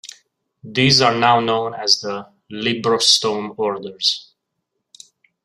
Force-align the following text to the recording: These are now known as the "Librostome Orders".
These 0.63 0.99
are 1.03 1.13
now 1.13 1.39
known 1.39 1.75
as 1.75 1.99
the 1.99 2.27
"Librostome 2.51 3.53
Orders". 3.55 4.33